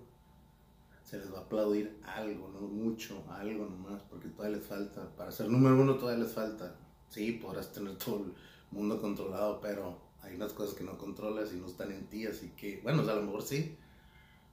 se 1.09 1.17
les 1.17 1.33
va 1.33 1.39
a 1.39 1.41
aplaudir 1.41 1.99
algo, 2.05 2.51
no 2.53 2.61
mucho, 2.61 3.25
algo 3.31 3.65
nomás, 3.65 4.03
porque 4.11 4.29
todavía 4.29 4.59
les 4.59 4.67
falta, 4.67 5.09
para 5.17 5.33
ser 5.33 5.49
número 5.49 5.81
uno 5.81 5.95
todavía 5.95 6.25
les 6.25 6.35
falta. 6.35 6.77
Sí, 7.09 7.33
podrás 7.33 7.73
tener 7.73 7.97
todo 7.97 8.25
el 8.25 8.35
mundo 8.71 9.01
controlado, 9.01 9.59
pero 9.63 9.99
hay 10.21 10.35
unas 10.35 10.53
cosas 10.53 10.75
que 10.75 10.85
no 10.85 10.99
controlas 10.99 11.55
y 11.55 11.57
no 11.57 11.67
están 11.67 11.93
en 11.93 12.05
ti, 12.09 12.27
así 12.27 12.51
que, 12.51 12.81
bueno, 12.83 13.01
a 13.01 13.15
lo 13.15 13.23
mejor 13.23 13.41
sí, 13.41 13.75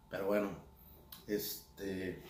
pero 0.10 0.28
bueno, 0.28 0.50
este, 1.28 2.22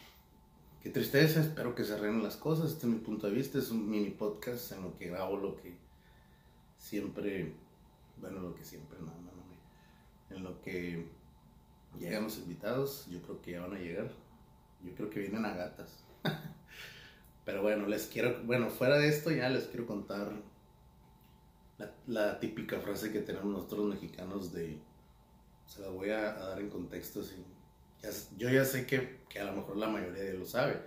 qué 0.82 0.90
tristeza, 0.90 1.42
espero 1.42 1.76
que 1.76 1.84
se 1.84 1.94
arreglen 1.94 2.24
las 2.24 2.38
cosas, 2.38 2.72
este 2.72 2.88
es 2.88 2.94
mi 2.94 3.00
punto 3.00 3.28
de 3.28 3.34
vista, 3.34 3.60
es 3.60 3.70
un 3.70 3.88
mini 3.88 4.10
podcast 4.10 4.72
en 4.72 4.82
lo 4.82 4.98
que 4.98 5.10
grabo 5.10 5.38
lo 5.38 5.56
que 5.56 5.76
siempre, 6.80 7.54
bueno, 8.20 8.40
lo 8.40 8.56
que 8.56 8.66
siempre, 8.66 8.98
no, 8.98 9.06
no, 9.06 9.32
no, 9.32 10.36
en 10.36 10.44
lo 10.44 10.60
que 10.64 11.14
llegan 12.00 12.24
los 12.24 12.38
invitados, 12.38 13.08
yo 13.10 13.22
creo 13.22 13.42
que 13.42 13.52
ya 13.52 13.62
van 13.62 13.74
a 13.74 13.80
llegar, 13.80 14.12
yo 14.84 14.94
creo 14.96 15.10
que 15.10 15.20
vienen 15.20 15.46
a 15.46 15.56
gatas. 15.56 16.04
Pero 17.46 17.62
bueno, 17.62 17.88
les 17.88 18.08
quiero, 18.08 18.44
bueno, 18.44 18.70
fuera 18.70 18.98
de 18.98 19.08
esto 19.08 19.32
ya 19.32 19.50
les 19.50 19.66
quiero 19.66 19.86
contar 19.86 20.32
la, 22.08 22.40
típica 22.40 22.80
frase 22.80 23.12
que 23.12 23.20
tenemos 23.20 23.48
nosotros 23.48 23.94
mexicanos 23.94 24.52
de, 24.52 24.80
se 25.68 25.82
la 25.82 25.90
voy 25.90 26.10
a, 26.10 26.34
dar 26.34 26.60
en 26.60 26.70
contexto, 26.70 27.22
así. 27.22 27.46
yo 28.38 28.50
ya 28.50 28.66
sé 28.66 28.86
que, 28.86 29.22
que, 29.30 29.40
a 29.40 29.46
lo 29.46 29.54
mejor 29.54 29.78
la 29.78 29.88
mayoría 29.88 30.24
de 30.24 30.34
lo 30.34 30.46
sabe, 30.46 30.82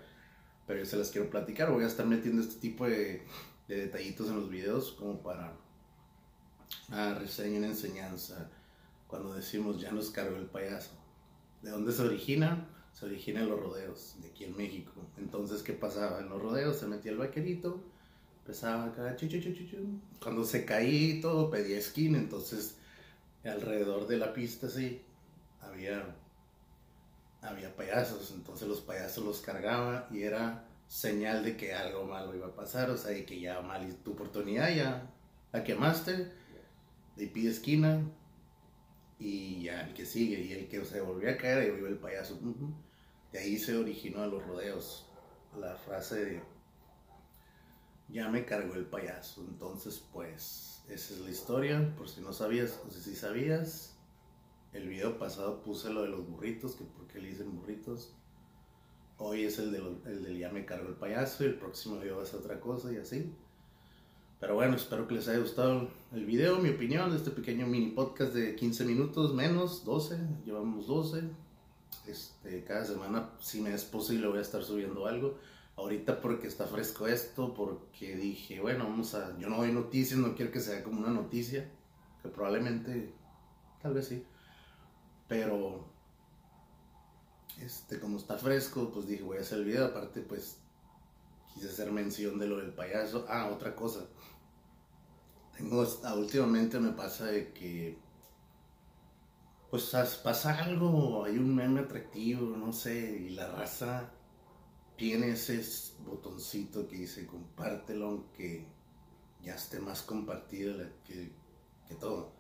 pero 0.67 0.81
yo 0.81 0.87
se 0.87 0.97
las 0.97 1.11
quiero 1.11 1.31
platicar, 1.31 1.71
voy 1.71 1.85
a 1.85 1.89
estar 1.89 2.07
metiendo 2.07 2.43
este 2.43 2.61
tipo 2.61 2.87
de, 2.87 3.23
de 3.69 3.77
detallitos 3.77 4.29
en 4.29 4.37
los 4.37 4.51
videos 4.51 4.93
como 4.93 5.23
para 5.23 5.53
una 6.89 7.15
reseña, 7.15 7.59
una 7.59 7.69
enseñanza, 7.69 8.51
cuando 9.07 9.35
decimos 9.35 9.81
ya 9.81 9.93
nos 9.93 10.11
cargó 10.11 10.37
el 10.37 10.47
payaso. 10.47 10.98
¿De 11.63 11.71
dónde 11.71 11.93
se 11.93 12.03
origina? 12.03 12.67
Se 12.93 13.07
origina 13.07 13.41
en 13.41 13.49
los 13.49 13.61
rodeos, 13.61 14.17
de 14.21 14.29
aquí 14.29 14.45
en 14.45 14.57
México. 14.57 14.93
Entonces, 15.17 15.63
¿qué 15.63 15.73
pasaba? 15.73 16.21
En 16.21 16.29
los 16.29 16.41
rodeos 16.41 16.77
se 16.77 16.87
metía 16.87 17.13
el 17.13 17.19
vaquerito, 17.19 17.81
empezaba 18.41 18.87
acá, 18.87 19.15
chu, 19.17 19.29
chu, 19.29 19.41
chu, 19.41 20.01
cuando 20.23 20.45
se 20.45 20.65
caía 20.65 21.17
y 21.17 21.21
todo, 21.21 21.51
pedía 21.51 21.79
esquina, 21.79 22.19
entonces 22.19 22.77
alrededor 23.45 24.07
de 24.07 24.17
la 24.17 24.33
pista, 24.33 24.69
sí, 24.69 25.03
había, 25.61 26.17
había 27.43 27.75
payasos, 27.75 28.33
entonces 28.33 28.69
los 28.69 28.81
payasos 28.81 29.25
los 29.25 29.41
cargaba 29.41 30.09
y 30.11 30.23
era 30.23 30.65
señal 30.89 31.45
de 31.45 31.57
que 31.57 31.75
algo 31.75 32.05
malo 32.05 32.35
iba 32.35 32.47
a 32.47 32.55
pasar, 32.55 32.91
o 32.91 32.97
sea, 32.97 33.17
y 33.17 33.25
que 33.25 33.41
ya 33.41 33.61
mal 33.61 33.95
tu 33.97 34.13
oportunidad, 34.13 34.75
ya 34.75 35.11
la 35.53 35.63
quemaste, 35.63 36.33
de 37.17 37.27
pide 37.27 37.51
esquina, 37.51 38.01
y 39.19 39.65
ya 39.65 39.87
el 39.87 39.95
que 39.95 40.07
sigue, 40.07 40.41
y 40.41 40.53
el 40.53 40.69
que 40.69 40.85
se 40.85 41.01
volvió 41.01 41.31
a 41.31 41.37
caer, 41.37 41.59
ahí 41.59 41.79
iba 41.79 41.89
el 41.89 41.99
payaso. 41.99 42.39
De 43.33 43.39
ahí 43.39 43.59
se 43.59 43.77
originó 43.77 44.23
a 44.23 44.27
los 44.27 44.45
rodeos 44.47 45.07
la 45.59 45.75
frase 45.77 46.25
de 46.25 46.43
ya 48.09 48.29
me 48.29 48.45
cargó 48.45 48.75
el 48.75 48.87
payaso. 48.87 49.45
Entonces, 49.49 50.03
pues, 50.13 50.83
esa 50.89 51.15
es 51.15 51.21
la 51.21 51.31
historia. 51.31 51.95
Por 51.97 52.09
si 52.09 52.21
no 52.21 52.33
sabías, 52.33 52.81
o 52.87 52.91
si 52.91 53.15
sabías, 53.15 53.97
el 54.73 54.89
video 54.89 55.19
pasado 55.19 55.63
puse 55.63 55.91
lo 55.91 56.03
de 56.03 56.09
los 56.09 56.27
burritos, 56.27 56.75
que 56.75 56.85
por 56.85 57.07
qué 57.07 57.21
le 57.21 57.29
dicen 57.29 57.55
burritos. 57.55 58.15
Hoy 59.19 59.45
es 59.45 59.59
el, 59.59 59.73
de 59.73 59.79
el 60.07 60.23
del 60.23 60.39
ya 60.39 60.51
me 60.51 60.65
cargó 60.65 60.89
el 60.89 60.95
payaso 60.95 61.45
y 61.45 61.49
el 61.49 61.59
próximo 61.59 61.99
video 61.99 62.19
va 62.19 62.23
a 62.23 62.27
ser 62.27 62.41
otra 62.41 62.61
cosa 62.61 62.93
y 62.93 62.97
así. 62.97 63.33
Pero 64.41 64.55
bueno, 64.55 64.77
espero 64.77 65.09
que 65.09 65.15
les 65.15 65.27
haya 65.27 65.41
gustado 65.41 65.89
el 66.13 66.25
video, 66.25 66.59
mi 66.59 66.71
opinión 66.71 67.11
de 67.11 67.17
este 67.17 67.33
pequeño 67.33 67.67
mini 67.67 67.91
podcast 67.91 68.33
de 68.33 68.55
15 68.55 68.85
minutos, 68.85 69.35
menos 69.35 69.85
12, 69.85 70.17
llevamos 70.45 70.87
12. 70.87 71.25
Este, 72.07 72.63
cada 72.63 72.85
semana, 72.85 73.31
si 73.41 73.61
me 73.61 73.75
es 73.75 73.85
posible, 73.85 74.29
voy 74.29 74.39
a 74.39 74.43
estar 74.43 74.63
subiendo 74.63 75.07
algo. 75.07 75.39
Ahorita 75.77 76.21
porque 76.21 76.47
está 76.47 76.67
fresco 76.67 77.09
esto, 77.09 77.53
porque 77.53 78.15
dije, 78.15 78.61
bueno, 78.61 78.85
vamos 78.85 79.15
a. 79.15 79.37
Yo 79.39 79.49
no 79.49 79.57
doy 79.57 79.73
noticias, 79.73 80.21
no 80.21 80.35
quiero 80.37 80.53
que 80.53 80.61
sea 80.61 80.85
como 80.85 81.01
una 81.01 81.11
noticia, 81.11 81.69
que 82.23 82.29
probablemente, 82.29 83.13
tal 83.83 83.95
vez 83.95 84.07
sí. 84.07 84.25
Pero, 85.27 85.85
este, 87.61 87.99
como 87.99 88.19
está 88.19 88.39
fresco, 88.39 88.91
pues 88.95 89.09
dije, 89.09 89.25
voy 89.25 89.39
a 89.39 89.41
hacer 89.41 89.59
el 89.59 89.65
video. 89.65 89.87
Aparte, 89.87 90.21
pues 90.21 90.59
hacer 91.67 91.91
mención 91.91 92.39
de 92.39 92.47
lo 92.47 92.59
del 92.59 92.73
payaso. 92.73 93.27
Ah, 93.29 93.51
otra 93.53 93.75
cosa. 93.75 94.07
Tengo, 95.57 95.85
últimamente 96.17 96.79
me 96.79 96.93
pasa 96.93 97.27
de 97.27 97.53
que, 97.53 97.99
pues 99.71 99.91
pasa 100.23 100.63
algo, 100.63 101.25
hay 101.25 101.37
un 101.37 101.55
meme 101.55 101.81
atractivo, 101.81 102.57
no 102.57 102.73
sé, 102.73 103.27
y 103.27 103.31
la 103.31 103.49
raza 103.49 104.11
tiene 104.97 105.31
ese 105.31 105.63
botoncito 106.05 106.89
que 106.89 106.97
dice 106.97 107.27
compártelo 107.27 108.07
aunque 108.07 108.67
ya 109.43 109.55
esté 109.55 109.81
más 109.81 110.03
compartido 110.03 110.77
que, 111.05 111.33
que 111.89 111.95
todo. 111.97 112.33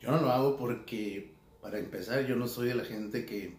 Yo 0.00 0.10
no 0.10 0.20
lo 0.20 0.30
hago 0.30 0.56
porque, 0.56 1.34
para 1.60 1.78
empezar, 1.78 2.26
yo 2.26 2.36
no 2.36 2.46
soy 2.46 2.68
de 2.68 2.74
la 2.74 2.84
gente 2.84 3.24
que 3.24 3.56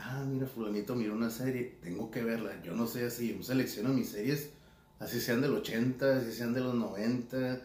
ah, 0.00 0.24
mira, 0.26 0.46
fulanito 0.46 0.94
miró 0.94 1.14
una 1.14 1.30
serie, 1.30 1.78
tengo 1.82 2.10
que 2.10 2.22
verla. 2.22 2.62
Yo 2.62 2.74
no 2.74 2.86
sé 2.86 3.06
así, 3.06 3.36
yo 3.36 3.42
selecciono 3.42 3.90
mis 3.90 4.08
series, 4.08 4.50
así 4.98 5.20
sean 5.20 5.40
del 5.40 5.52
80, 5.54 6.18
así 6.18 6.32
sean 6.32 6.54
de 6.54 6.60
los 6.60 6.74
90. 6.74 7.60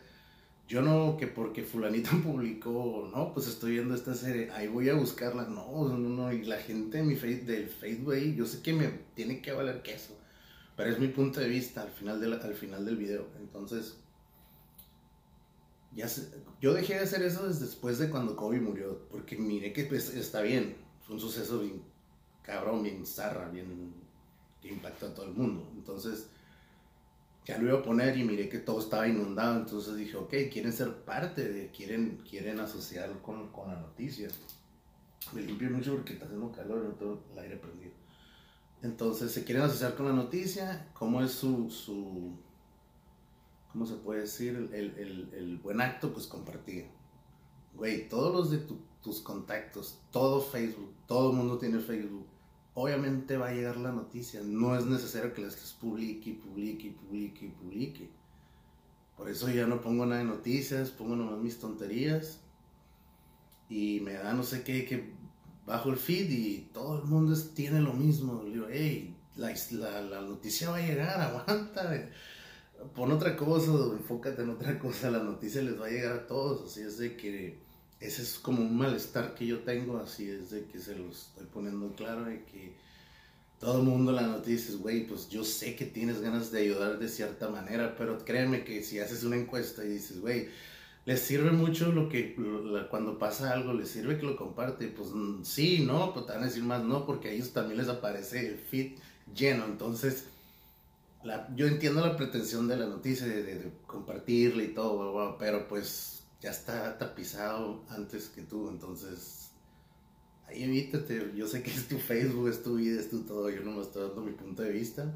Yo 0.68 0.82
no, 0.82 1.16
que 1.18 1.28
porque 1.28 1.64
fulanito 1.64 2.10
publicó, 2.24 3.10
no, 3.14 3.34
pues 3.34 3.48
estoy 3.48 3.74
viendo 3.74 3.96
esta 3.96 4.16
serie, 4.16 4.52
ahí 4.52 4.68
voy 4.68 4.90
a 4.90 4.96
buscarla. 4.96 5.44
No, 5.44 5.88
no, 5.88 5.98
no, 5.98 6.34
y 6.34 6.44
la 6.44 6.58
gente 6.58 7.00
en 7.00 7.08
mi 7.08 7.16
del 7.16 7.70
Facebook, 7.70 8.16
yo 8.16 8.46
sé 8.46 8.62
que 8.62 8.74
me 8.74 8.88
tiene 9.16 9.42
que 9.42 9.52
valer 9.52 9.82
queso, 9.82 10.18
pero 10.76 10.90
es 10.90 11.00
mi 11.00 11.08
punto 11.08 11.40
de 11.40 11.48
vista 11.48 11.84
al 11.84 11.92
final, 11.92 12.20
de 12.20 12.34
al 12.34 12.56
final 12.56 12.86
del 12.86 12.98
video. 12.98 13.28
Entonces, 13.40 13.98
ya 15.96 16.08
yo 16.60 16.74
dejé 16.74 16.96
de 16.96 17.02
hacer 17.02 17.22
eso 17.24 17.48
después 17.48 18.00
de 18.00 18.10
cuando 18.10 18.36
Kobe 18.36 18.60
murió, 18.60 19.08
porque 19.10 19.38
miré 19.38 19.72
que 19.72 19.86
pues, 19.86 20.14
está 20.14 20.42
bien, 20.42 20.76
fue 21.06 21.16
un 21.16 21.22
suceso 21.22 21.60
bien 21.60 21.95
cabrón, 22.46 22.84
bien 22.84 23.06
zarra, 23.06 23.50
bien 23.50 23.94
impactó 24.70 25.08
a 25.08 25.14
todo 25.14 25.26
el 25.26 25.34
mundo. 25.34 25.68
Entonces, 25.76 26.30
ya 27.46 27.58
lo 27.58 27.70
iba 27.70 27.80
a 27.80 27.84
poner 27.84 28.18
y 28.18 28.24
miré 28.24 28.50
que 28.50 28.60
todo 28.60 28.80
estaba 28.80 29.08
inundado, 29.08 29.60
entonces 29.60 29.96
dije, 29.96 30.18
ok, 30.18 30.34
quieren 30.52 30.74
ser 30.74 31.04
parte 31.04 31.48
de, 31.48 31.70
quieren, 31.70 32.22
quieren 32.28 32.60
asociarlo 32.60 33.22
con, 33.22 33.50
con 33.52 33.70
la 33.70 33.80
noticia. 33.80 34.28
Me 35.34 35.42
limpio 35.42 35.70
mucho 35.70 35.96
porque 35.96 36.14
está 36.14 36.26
haciendo 36.26 36.52
calor, 36.52 36.84
no 36.84 36.92
tengo 36.92 37.24
el 37.34 37.40
aire 37.40 37.58
prendido. 37.58 37.92
Entonces, 38.82 39.32
se 39.32 39.44
quieren 39.44 39.64
asociar 39.64 39.96
con 39.96 40.08
la 40.08 40.14
noticia, 40.14 40.90
cómo 40.94 41.22
es 41.22 41.32
su, 41.32 41.70
su 41.70 42.34
¿cómo 43.72 43.86
se 43.86 43.96
puede 43.96 44.22
decir? 44.22 44.70
El, 44.74 44.96
el, 44.98 45.30
el 45.34 45.58
buen 45.58 45.82
acto, 45.82 46.14
pues 46.14 46.28
compartir. 46.28 46.88
Güey, 47.76 48.08
todos 48.08 48.34
los 48.34 48.52
de 48.52 48.76
tus 49.02 49.20
contactos, 49.22 50.00
todo 50.12 50.42
Facebook, 50.42 50.94
todo 51.08 51.32
el 51.32 51.38
mundo 51.38 51.58
tiene 51.58 51.80
Facebook 51.80 52.26
obviamente 52.76 53.38
va 53.38 53.48
a 53.48 53.54
llegar 53.54 53.78
la 53.78 53.92
noticia. 53.92 54.42
No 54.44 54.78
es 54.78 54.86
necesario 54.86 55.34
que 55.34 55.42
las 55.42 55.56
publique, 55.74 56.34
publique, 56.34 56.92
publique, 56.92 57.48
publique. 57.60 58.10
Por 59.18 59.30
eso 59.30 59.50
ya 59.50 59.66
no 59.66 59.82
pongo 59.82 60.06
nada 60.06 60.20
de 60.20 60.28
noticias, 60.28 60.90
pongo 60.90 61.16
nomás 61.16 61.40
mis 61.40 61.58
tonterías. 61.58 62.42
Y 63.70 64.02
me 64.02 64.14
da 64.14 64.34
no 64.34 64.44
sé 64.44 64.64
qué, 64.64 64.86
que 64.86 65.14
bajo 65.66 65.90
el 65.90 65.98
feed 65.98 66.30
y 66.30 66.70
todo 66.74 67.00
el 67.00 67.06
mundo 67.06 67.36
tiene 67.56 67.80
lo 67.80 67.94
mismo. 67.94 68.44
Le 68.44 68.52
digo, 68.52 68.68
hey, 68.70 69.16
la, 69.38 70.02
la, 70.02 70.22
noticia 70.22 70.70
va 70.70 70.78
a 70.78 70.86
llegar, 70.86 71.20
aguanta. 71.20 72.10
Pon 72.94 73.12
otra 73.12 73.38
cosa, 73.38 73.72
enfócate 73.72 74.42
en 74.42 74.50
otra 74.50 74.78
cosa, 74.78 75.10
la 75.10 75.24
noticia 75.24 75.62
les 75.62 75.80
va 75.80 75.88
a 75.88 75.90
llegar 75.90 76.12
a 76.12 76.28
todos. 76.28 76.70
Así 76.70 76.82
es 76.82 76.98
de 76.98 77.16
que 77.16 77.58
ese 78.06 78.22
es 78.22 78.40
como 78.40 78.62
un 78.62 78.78
malestar 78.78 79.36
que 79.36 79.46
yo 79.46 79.60
tengo, 79.60 79.98
así 79.98 80.30
es 80.30 80.52
de 80.52 80.66
que 80.66 80.80
se 80.80 80.96
los 80.96 81.28
estoy 81.28 81.46
poniendo 81.48 81.94
claro, 81.96 82.26
de 82.26 82.44
que 82.46 82.76
todo 83.60 83.80
el 83.80 83.88
mundo 83.88 84.12
la 84.12 84.28
noticia 84.28 84.70
es, 84.70 84.78
güey, 84.78 85.08
pues 85.08 85.30
yo 85.30 85.44
sé 85.44 85.76
que 85.76 85.86
tienes 85.86 86.22
ganas 86.22 86.52
de 86.52 86.62
ayudar 86.62 87.00
de 87.00 87.08
cierta 87.08 87.50
manera, 87.50 87.96
pero 87.98 88.24
créeme 88.24 88.64
que 88.64 88.84
si 88.84 89.00
haces 89.00 89.24
una 89.24 89.38
encuesta 89.38 89.84
y 89.84 89.90
dices, 89.90 90.20
güey, 90.22 90.50
les 91.06 91.22
sirve 91.22 91.52
mucho 91.52 91.92
lo 91.92 92.10
que 92.10 92.36
cuando 92.90 93.18
pasa 93.18 93.54
algo, 93.54 93.74
les 93.74 93.90
sirve 93.90 94.18
que 94.18 94.26
lo 94.26 94.36
comparte, 94.36 94.88
pues 94.88 95.10
mm, 95.14 95.44
sí, 95.44 95.84
no, 95.86 96.14
pues 96.14 96.26
te 96.26 96.34
van 96.34 96.44
a 96.44 96.46
decir 96.48 96.64
más 96.64 96.84
no, 96.84 97.06
porque 97.06 97.30
a 97.30 97.32
ellos 97.32 97.54
también 97.54 97.78
les 97.78 97.90
aparece 97.90 98.48
el 98.48 98.58
feed 98.58 98.94
lleno, 99.34 99.66
entonces... 99.66 100.26
Yo 101.56 101.66
entiendo 101.66 102.06
la 102.06 102.16
pretensión 102.16 102.68
de 102.68 102.78
la 102.78 102.86
noticia, 102.86 103.26
de, 103.26 103.42
de, 103.42 103.72
compartirla 103.88 104.62
y 104.62 104.76
todo, 104.76 105.36
pero 105.40 105.68
pues 105.68 106.16
ya 106.46 106.52
está 106.52 106.96
tapizado 107.00 107.84
antes 107.90 108.30
que 108.30 108.44
tú, 108.44 108.70
entonces 108.70 109.50
ahí 110.48 110.62
evítate, 110.62 111.32
yo 111.36 111.48
sé 111.48 111.64
que 111.64 111.72
es 111.72 111.88
tu 111.88 111.98
Facebook, 111.98 112.50
es 112.50 112.62
tu 112.62 112.76
vida, 112.76 113.00
es 113.00 113.10
tu 113.10 113.24
todo, 113.24 113.50
yo 113.50 113.64
no 113.64 113.72
me 113.72 113.82
estoy 113.82 114.08
dando 114.08 114.22
mi 114.22 114.34
punto 114.34 114.62
de 114.62 114.70
vista. 114.70 115.12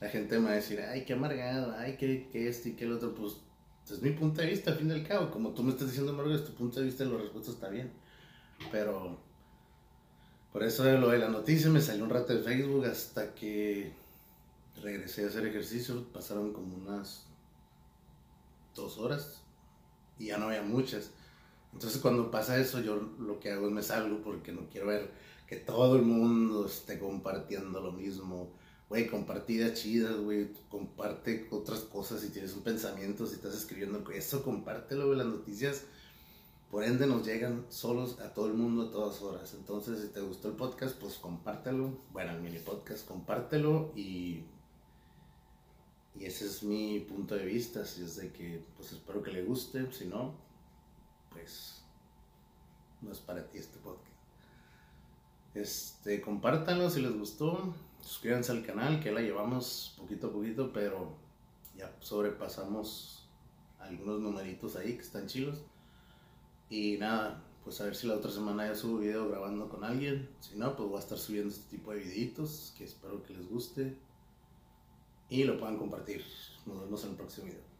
La 0.00 0.08
gente 0.08 0.38
me 0.38 0.46
va 0.46 0.52
a 0.52 0.54
decir, 0.54 0.80
ay, 0.80 1.04
qué 1.04 1.12
amargado, 1.12 1.74
ay, 1.76 1.98
qué, 1.98 2.26
qué 2.32 2.48
esto 2.48 2.70
y 2.70 2.72
qué 2.72 2.86
el 2.86 2.92
otro, 2.92 3.14
pues 3.14 3.34
es 3.90 4.00
mi 4.00 4.12
punto 4.12 4.40
de 4.40 4.46
vista, 4.46 4.70
al 4.70 4.78
fin 4.78 4.88
y 4.88 4.92
al 4.92 5.06
cabo. 5.06 5.30
Como 5.30 5.50
tú 5.50 5.62
me 5.62 5.72
estás 5.72 5.88
diciendo, 5.88 6.14
Margo, 6.14 6.34
es 6.34 6.46
tu 6.46 6.54
punto 6.54 6.80
de 6.80 6.86
vista 6.86 7.04
de 7.04 7.10
los 7.10 7.20
respuestos 7.20 7.56
está 7.56 7.68
bien. 7.68 7.92
Pero 8.70 9.18
por 10.54 10.62
eso 10.62 10.84
lo 10.84 11.10
de 11.10 11.18
la 11.18 11.28
noticia 11.28 11.68
me 11.68 11.82
salió 11.82 12.04
un 12.04 12.10
rato 12.10 12.32
de 12.32 12.42
Facebook 12.42 12.86
hasta 12.86 13.34
que 13.34 13.92
regresé 14.82 15.24
a 15.24 15.28
hacer 15.28 15.46
ejercicio. 15.46 16.10
Pasaron 16.14 16.54
como 16.54 16.76
unas 16.76 17.26
dos 18.74 18.96
horas 18.96 19.42
y 20.18 20.26
ya 20.26 20.38
no 20.38 20.46
había 20.46 20.62
muchas. 20.62 21.10
Entonces 21.72 22.00
cuando 22.00 22.30
pasa 22.30 22.58
eso 22.58 22.80
yo 22.80 22.96
lo 23.18 23.40
que 23.40 23.50
hago 23.50 23.66
es 23.66 23.72
me 23.72 23.82
salgo 23.82 24.22
porque 24.22 24.52
no 24.52 24.68
quiero 24.70 24.88
ver 24.88 25.10
que 25.46 25.56
todo 25.56 25.96
el 25.96 26.02
mundo 26.02 26.66
esté 26.66 26.98
compartiendo 26.98 27.80
lo 27.80 27.92
mismo. 27.92 28.52
Güey, 28.88 29.06
compartidas 29.06 29.80
chidas, 29.80 30.16
güey, 30.16 30.52
comparte 30.68 31.48
otras 31.50 31.80
cosas 31.80 32.20
si 32.20 32.28
tienes 32.28 32.52
un 32.54 32.62
pensamiento, 32.62 33.26
si 33.26 33.36
estás 33.36 33.54
escribiendo 33.54 34.04
eso, 34.10 34.42
compártelo, 34.42 35.06
güey, 35.06 35.18
las 35.18 35.28
noticias 35.28 35.84
por 36.72 36.84
ende 36.84 37.06
nos 37.06 37.26
llegan 37.26 37.66
solos 37.68 38.18
a 38.20 38.32
todo 38.32 38.46
el 38.46 38.54
mundo 38.54 38.84
a 38.84 38.90
todas 38.90 39.20
horas. 39.20 39.52
Entonces, 39.52 40.00
si 40.00 40.08
te 40.08 40.22
gustó 40.22 40.48
el 40.48 40.54
podcast, 40.54 40.96
pues 40.98 41.16
compártelo. 41.16 41.98
Bueno, 42.14 42.32
el 42.32 42.40
mini 42.40 42.60
podcast, 42.60 43.06
compártelo 43.06 43.92
y 43.94 44.44
y 46.14 46.26
ese 46.26 46.46
es 46.46 46.62
mi 46.62 47.00
punto 47.00 47.34
de 47.34 47.46
vista, 47.46 47.84
si 47.84 48.02
es 48.02 48.16
de 48.16 48.30
que 48.32 48.62
pues 48.76 48.92
espero 48.92 49.22
que 49.22 49.32
le 49.32 49.44
guste, 49.44 49.90
si 49.92 50.06
no, 50.06 50.34
pues 51.30 51.82
no 53.00 53.12
es 53.12 53.18
para 53.18 53.48
ti 53.48 53.58
este 53.58 53.78
podcast. 53.78 54.06
Este, 55.54 56.20
compártanlo 56.20 56.90
si 56.90 57.00
les 57.00 57.12
gustó, 57.12 57.74
suscríbanse 58.00 58.52
al 58.52 58.64
canal 58.64 59.00
que 59.00 59.10
la 59.10 59.20
llevamos 59.20 59.94
poquito 59.98 60.28
a 60.28 60.32
poquito, 60.32 60.72
pero 60.72 61.14
ya 61.76 61.94
sobrepasamos 62.00 63.28
algunos 63.80 64.20
numeritos 64.20 64.76
ahí 64.76 64.94
que 64.94 65.02
están 65.02 65.26
chilos. 65.26 65.62
Y 66.68 66.96
nada, 66.98 67.42
pues 67.64 67.80
a 67.80 67.84
ver 67.84 67.96
si 67.96 68.06
la 68.06 68.14
otra 68.14 68.30
semana 68.30 68.66
ya 68.66 68.74
subo 68.74 68.98
video 68.98 69.28
grabando 69.28 69.68
con 69.68 69.84
alguien. 69.84 70.28
Si 70.40 70.56
no, 70.56 70.74
pues 70.76 70.88
voy 70.88 70.96
a 70.96 71.00
estar 71.00 71.18
subiendo 71.18 71.50
este 71.52 71.76
tipo 71.76 71.92
de 71.92 71.98
videitos 71.98 72.74
que 72.76 72.84
espero 72.84 73.22
que 73.22 73.34
les 73.34 73.48
guste 73.48 73.96
y 75.32 75.44
lo 75.44 75.58
puedan 75.58 75.78
compartir. 75.78 76.22
Nos 76.66 76.80
vemos 76.82 77.02
en 77.04 77.10
el 77.10 77.16
próximo 77.16 77.46
video. 77.46 77.71